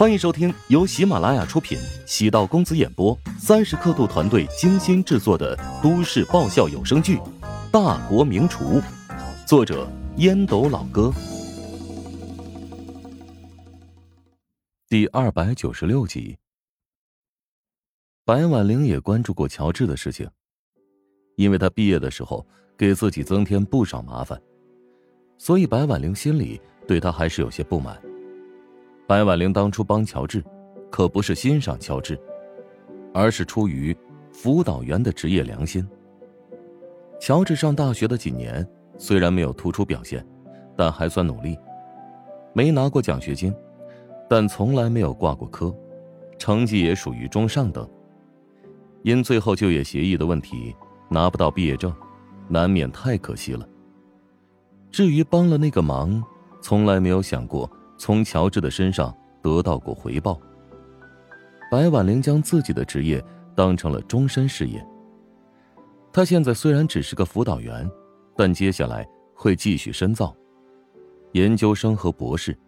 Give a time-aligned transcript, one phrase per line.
[0.00, 7.18] 欢迎收听由喜马拉雅出品、喜道公子演播、三十刻度团队精心制作的都市爆笑有声剧
[7.70, 8.80] 《大国名厨》，
[9.46, 9.86] 作者
[10.16, 11.12] 烟斗老哥，
[14.88, 16.38] 第二百九十六集。
[18.24, 20.26] 白婉玲也关注过乔治的事情，
[21.36, 22.46] 因为他毕业的时候
[22.78, 24.40] 给自己增添不少麻烦，
[25.36, 26.58] 所以白婉玲心里
[26.88, 28.00] 对他还是有些不满。
[29.10, 30.40] 白婉玲当初帮乔治，
[30.88, 32.16] 可不是欣赏乔治，
[33.12, 33.96] 而是出于
[34.30, 35.84] 辅导员的职业良心。
[37.18, 38.64] 乔治上大学的几年
[38.98, 40.24] 虽然没有突出表现，
[40.76, 41.58] 但还算努力，
[42.52, 43.52] 没拿过奖学金，
[44.28, 45.74] 但从来没有挂过科，
[46.38, 47.84] 成绩也属于中上等。
[49.02, 50.72] 因最后就业协议的问题
[51.08, 51.92] 拿不到毕业证，
[52.46, 53.68] 难免太可惜了。
[54.88, 56.22] 至于帮了那个忙，
[56.62, 57.68] 从来没有想过。
[58.00, 60.40] 从乔治的身上得到过回报。
[61.70, 63.22] 白婉玲将自己的职业
[63.54, 64.82] 当成了终身事业。
[66.10, 67.88] 他现在虽然只是个辅导员，
[68.34, 70.34] 但接下来会继续深造，
[71.32, 72.58] 研究生和博士，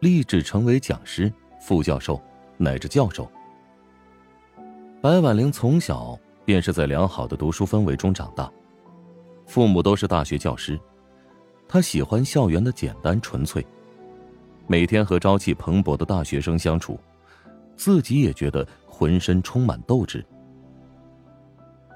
[0.00, 2.20] 立志成为讲师、副教授
[2.56, 3.30] 乃至教授。
[5.00, 8.52] 白婉玲从小便是在良好的读书氛围中长大，
[9.46, 10.76] 父母都是大学教师，
[11.68, 13.64] 她喜欢校园的简单纯粹。
[14.68, 16.98] 每天和朝气蓬勃的大学生相处，
[17.76, 20.24] 自己也觉得浑身充满斗志。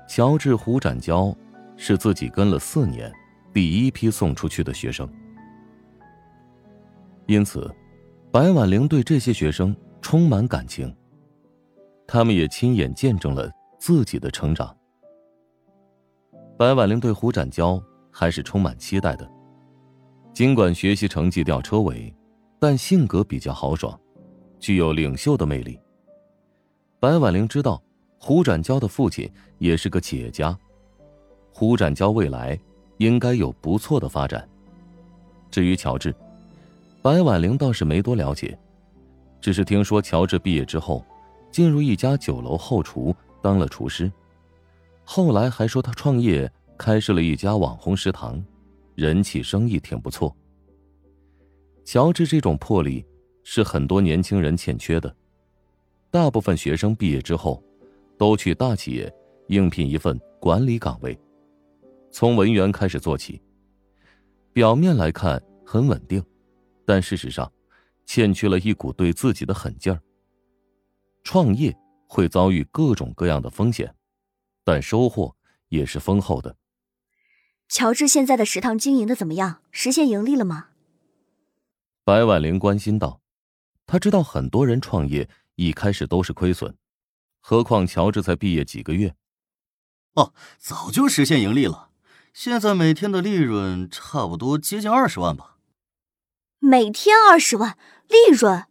[0.09, 1.37] 乔治胡展娇
[1.77, 3.13] 是自己跟了四年，
[3.53, 5.09] 第一批送出去的学生，
[7.27, 7.69] 因此，
[8.31, 10.95] 白婉玲对这些学生充满感情。
[12.07, 14.77] 他们也亲眼见证了自己的成长。
[16.59, 19.29] 白婉玲对胡展娇还是充满期待的，
[20.33, 22.13] 尽管学习成绩吊车尾。
[22.63, 23.99] 但性格比较豪爽，
[24.59, 25.81] 具有领袖的魅力。
[27.01, 27.83] 白婉玲知道
[28.19, 30.57] 胡展娇的父亲也是个企业家，
[31.51, 32.61] 胡展娇未来
[32.99, 34.47] 应该有不错的发展。
[35.51, 36.15] 至于乔治，
[37.01, 38.57] 白婉玲倒是没多了解，
[39.41, 41.03] 只是听说乔治毕业之后，
[41.51, 44.13] 进入一家酒楼后厨当了厨师，
[45.03, 48.39] 后来还说他创业开设了一家网红食堂，
[48.97, 50.37] 人气生意挺不错。
[51.85, 53.05] 乔治这种魄力
[53.43, 55.15] 是很多年轻人欠缺的。
[56.11, 57.63] 大部分学生毕业之后，
[58.19, 59.13] 都去大企业
[59.49, 61.19] 应聘一份管理岗位，
[62.11, 63.41] 从文员开始做起。
[64.53, 66.25] 表面来看很稳定，
[66.85, 67.51] 但事实上，
[68.07, 70.01] 欠缺了一股对自己的狠劲儿。
[71.23, 71.77] 创业
[72.09, 73.95] 会遭遇各种各样的风险，
[74.65, 75.35] 但收获
[75.69, 76.57] 也是丰厚的。
[77.69, 79.63] 乔治现在的食堂经营的怎么样？
[79.71, 80.70] 实现盈利了吗？
[82.11, 83.21] 白婉玲关心道
[83.87, 86.77] ：“他知道很多人创业一开始都是亏损，
[87.39, 89.15] 何况乔治才毕业几个月。
[90.15, 91.91] 哦，早就实现盈利了，
[92.35, 95.59] 现在每天的利润差不多接近二十万吧。
[96.59, 97.79] 每天二十万
[98.09, 98.67] 利润？”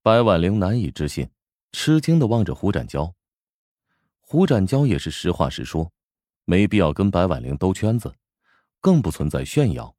[0.00, 1.30] 白婉玲难以置信，
[1.72, 3.12] 吃惊的望着胡展娇。
[4.20, 5.90] 胡展娇也是实话实说，
[6.44, 8.14] 没必要跟白婉玲兜圈子，
[8.80, 9.96] 更不存在炫耀。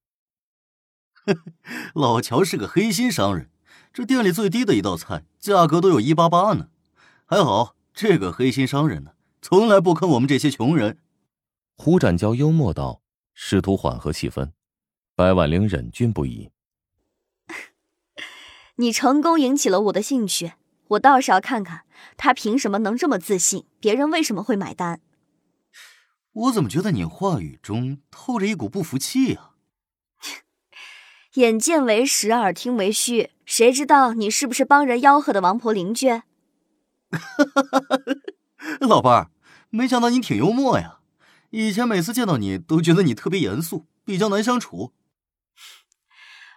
[1.93, 3.49] 老乔是个黑心商人，
[3.93, 6.69] 这店里最低的一道菜价格都有一八八呢。
[7.25, 9.11] 还好这个黑心商人呢，
[9.41, 10.97] 从来不坑我们这些穷人。
[11.77, 13.01] 胡展娇幽默道，
[13.33, 14.51] 试图缓和气氛。
[15.15, 16.51] 白婉玲忍俊不已。
[18.77, 20.53] 你成功引起了我的兴趣，
[20.89, 21.83] 我倒是要看看
[22.17, 24.99] 他凭什么能这么自信，别人为什么会买单。
[26.33, 29.50] 我怎么觉得你话语中透着一股不服气呀？
[31.35, 36.21] 眼见为实，耳听为虚，谁知道你是不是帮人吆喝的王婆邻居？
[38.81, 39.31] 老伴儿，
[39.69, 40.99] 没想到你挺幽默呀！
[41.51, 44.91] 以前每次见到你都觉得你特别严肃，比较难相处。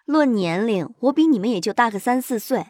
[0.06, 2.66] 论年龄，我比你们也就大个三四岁。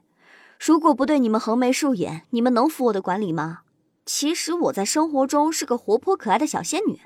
[0.58, 3.60] 如果不对你们横眉竖眼，你们能服我的管理吗？
[4.04, 7.00] 其实我在生活中是个活泼可爱的小仙女，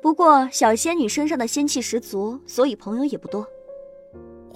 [0.00, 3.46] 不过小仙女身上的仙气十足，所以朋友也不多。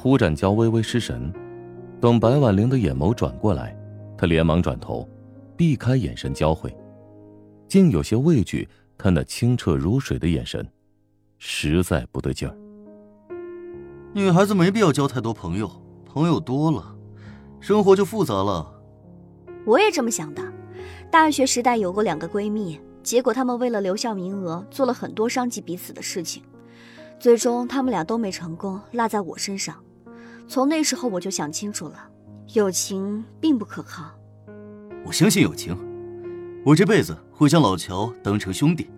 [0.07, 1.33] 胡展娇微微失神，
[2.01, 3.77] 等白婉玲的眼眸转过来，
[4.17, 5.05] 她连忙转头，
[5.57, 6.73] 避开眼神交汇，
[7.67, 10.65] 竟有些畏惧她那清澈如水的眼神，
[11.39, 12.57] 实在不对劲儿。
[14.15, 15.69] 女孩子没必要交太多朋友，
[16.05, 16.95] 朋友多了，
[17.59, 18.81] 生活就复杂了。
[19.65, 20.53] 我也这么想的，
[21.11, 26.45] 大学时代有过两个闺蜜，结果她们为了留校名额，做了很多伤及彼此的事情，
[27.19, 29.75] 最终她们俩都没成功，落在我身上。
[30.49, 32.09] 从那时候我就想清楚了，
[32.55, 34.11] 友情并不可靠。
[35.05, 35.77] 我相信友情，
[36.65, 38.89] 我这辈子会将老乔当成兄弟，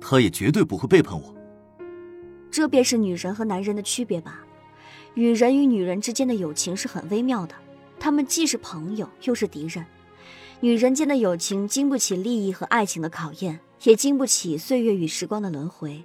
[0.00, 1.34] 他也绝对不会背叛我。
[2.50, 4.40] 这便是女人和男人的区别吧？
[5.14, 7.54] 女人与女人之间的友情是很微妙的，
[8.00, 9.84] 他们既是朋友，又是敌人。
[10.60, 16.02] 女人间的友情经不起利益和爱情的考验，也经不起岁月与时光的轮回。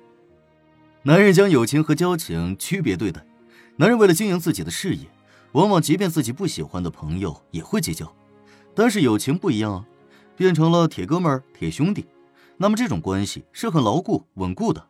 [1.03, 3.25] 男人将友情和交情区别对待，
[3.79, 5.07] 男人为了经营自己的事业，
[5.51, 8.11] 往往即便自己不喜欢的朋友也会结交。
[8.73, 9.85] 但是友情不一样啊，
[10.35, 12.07] 变成了铁哥们、铁兄弟，
[12.57, 14.83] 那么这种关系是很牢固、稳固的。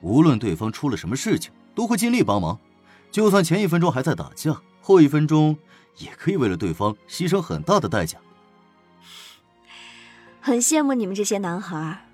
[0.00, 2.58] 无论对方出了什么事情，都会尽力帮忙，
[3.12, 5.56] 就算前一分钟还在打架，后一分钟
[5.98, 8.18] 也可以为了对方牺牲很大的代价。
[10.40, 12.04] 很羡慕你们这些男孩。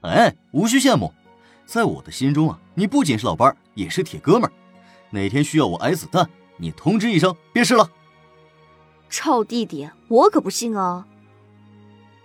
[0.00, 1.12] 哎，无需羡慕，
[1.64, 4.52] 在我的心中啊，你不仅是老班，也是铁哥们儿。
[5.12, 7.88] 哪天需要我挨子弹，你通知一声便是了。
[9.10, 11.04] 臭弟弟，我可不信哦。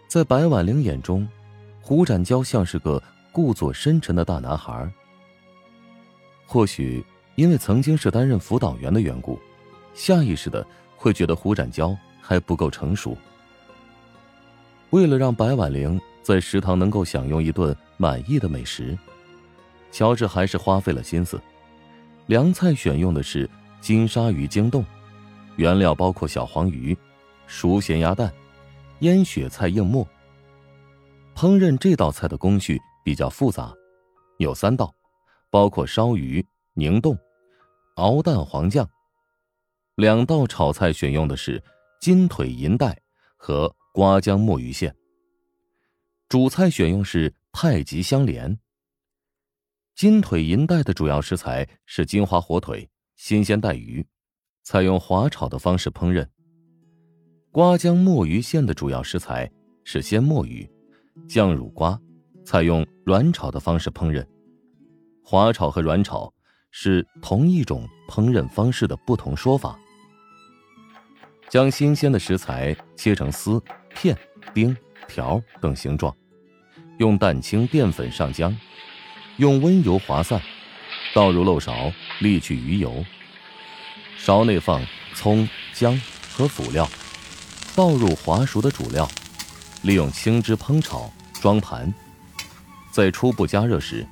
[0.07, 1.27] 在白婉玲眼中，
[1.81, 3.03] 胡展娇像是个
[3.33, 4.89] 故作深沉的大男孩。
[6.45, 7.05] 或许
[7.35, 9.37] 因为曾经是担任辅导员的缘故，
[9.93, 13.17] 下意识的会觉得胡展娇还不够成熟。
[14.91, 18.97] 为了让白婉玲在食堂能够享用一顿满意的美食，
[19.91, 21.37] 乔治还是花费了心思。
[22.27, 23.49] 凉菜选用的是
[23.81, 24.85] 金鲨鱼精冻，
[25.55, 26.95] 原料包括小黄鱼、
[27.47, 28.33] 熟咸鸭蛋、
[28.99, 30.07] 腌雪菜硬末。
[31.35, 33.73] 烹饪这道菜的工序比较复杂，
[34.37, 34.93] 有三道，
[35.49, 37.17] 包括烧鱼、凝冻、
[37.95, 38.87] 熬蛋黄酱。
[39.95, 41.63] 两道炒菜选用的是
[41.99, 43.01] 金腿银带
[43.35, 43.73] 和。
[43.93, 44.95] 瓜浆墨鱼馅。
[46.29, 48.59] 主菜选用是太极香莲。
[49.97, 54.05] 金腿银带的主要食材是金华火腿、新鲜带鱼，
[54.61, 56.23] 采用滑炒的方式烹饪。
[57.51, 59.51] 瓜浆墨鱼馅的主要食材
[59.83, 60.69] 是鲜墨鱼、
[61.27, 61.99] 酱乳瓜，
[62.45, 64.23] 采用软炒的方式烹饪。
[65.23, 66.31] 滑炒和软炒
[66.69, 69.79] 是同一种烹饪方式的不同说法。
[71.49, 73.59] 将新鲜的食材切成丝。
[73.95, 74.15] 片、
[74.53, 74.77] 丁、
[75.07, 76.15] 条等形状，
[76.99, 78.55] 用蛋清淀粉上浆，
[79.37, 80.41] 用温油滑散，
[81.13, 83.05] 倒入漏勺沥去鱼油。
[84.17, 84.81] 勺内放
[85.13, 85.99] 葱、姜
[86.29, 86.89] 和辅料，
[87.75, 89.07] 倒入滑熟的主料，
[89.83, 91.93] 利用青汁烹炒，装盘。
[92.91, 94.05] 在初步加热时，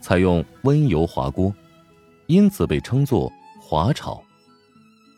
[0.00, 1.54] 采用温油滑锅，
[2.26, 3.30] 因此被称作
[3.60, 4.22] 滑炒。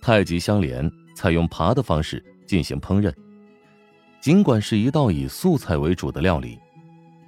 [0.02, 3.14] 太极相连采用爬的方式进行烹饪。
[4.20, 6.58] 尽管是一道以素菜为主的料理，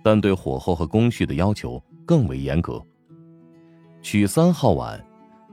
[0.02, 1.80] 但对火候和工序的要求
[2.10, 2.84] 更为严格。
[4.02, 5.00] 取三号碗，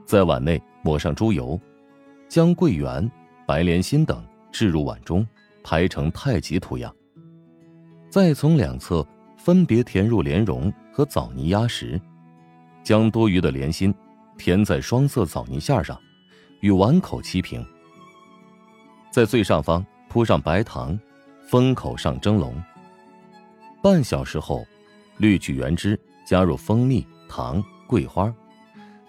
[0.07, 1.59] 在碗内抹上猪油，
[2.27, 3.07] 将桂圆、
[3.45, 5.23] 白莲心等置入碗中，
[5.63, 6.91] 排成太极图样。
[8.09, 9.05] 再从两侧
[9.35, 12.01] 分别填入莲蓉和枣泥压实，
[12.81, 13.93] 将多余的莲心
[14.35, 15.95] 填在双色枣泥馅上，
[16.61, 17.63] 与碗口齐平。
[19.11, 20.99] 在最上方铺上白糖。
[21.49, 22.61] 封口上蒸笼。
[23.81, 24.65] 半小时后，
[25.17, 28.33] 滤去原汁，加入蜂蜜、糖、桂花，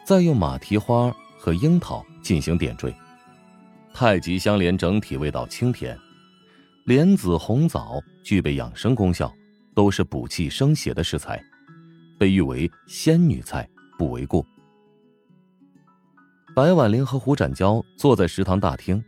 [0.05, 2.95] 再用马蹄花和樱桃进行点缀。
[3.93, 5.99] 太极相连整体味道清甜，
[6.85, 9.35] 莲子、红枣具备养生功效，
[9.75, 11.43] 都是补气生血的食材，
[12.17, 14.47] 被誉为仙女菜不为过。
[16.55, 19.03] 白婉玲和胡展娇坐在食堂大厅，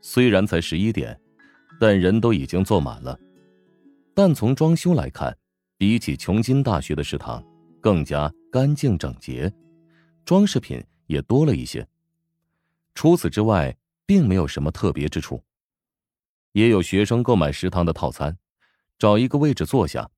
[0.00, 1.14] 虽然才十一点。
[1.78, 3.18] 但人都已经坐满了，
[4.14, 5.34] 但从装修来看，
[5.78, 7.42] 比起琼金大学的食堂
[7.80, 9.52] 更加干净整洁，
[10.24, 11.86] 装饰品也多了一些。
[12.94, 15.42] 除此之外，并没有什么特别之处。
[16.52, 18.36] 也有学生购买食堂的套餐，
[18.98, 20.10] 找一个位置坐下。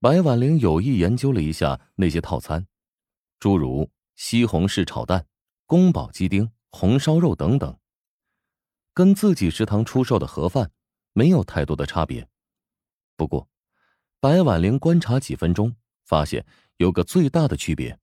[0.00, 2.66] 白婉玲有意研究了一下那些套餐，
[3.38, 5.26] 诸如西红柿炒蛋、
[5.64, 7.78] 宫保鸡丁、红烧肉等等。
[8.92, 10.70] 跟自己食堂出售的盒饭
[11.12, 12.28] 没有太多的差别，
[13.16, 13.48] 不过，
[14.20, 15.74] 白婉玲观察几分钟，
[16.04, 16.44] 发现
[16.78, 17.98] 有个最大的区别。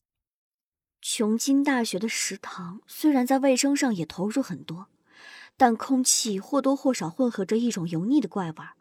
[1.02, 4.88] 琼金大学的食堂虽然在卫生上也投入很多，
[5.58, 8.74] 但空气或多或少混合着一种油腻的怪味儿。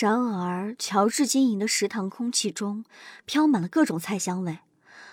[0.00, 2.84] 然而，乔治经营的食堂空气中
[3.26, 4.60] 飘满了各种菜香味，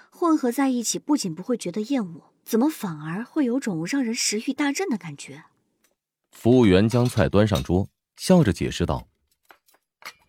[0.10, 5.44] 混合在一起，不仅不会觉得厌恶，怎么反而会有种让人食欲大振的感觉？
[6.32, 9.10] 服务员将菜端上桌，笑着解释道：“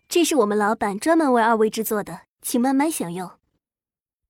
[0.09, 3.27] 这是我们老板专门为二位制作的，请慢慢享用。”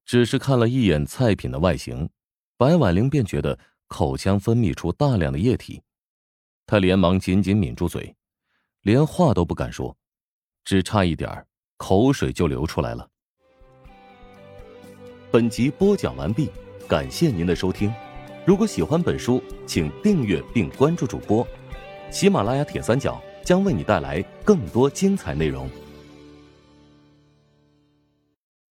[0.05, 2.10] 只是看了一眼菜品的外形，
[2.58, 5.82] 白婉玲便觉得口腔分泌出大量的液体，
[6.65, 8.15] 她连忙紧紧抿住嘴，
[8.82, 9.96] 连话都不敢说，
[10.65, 11.46] 只差一点
[11.77, 13.10] 口水就流出来了。
[15.32, 16.50] 本集播讲完毕，
[16.88, 17.91] 感谢您的收听。
[18.46, 21.48] 如果喜欢本书，请订阅并关注主播。
[22.12, 25.70] 喜马拉雅铁三角将为你带来更多精彩内容。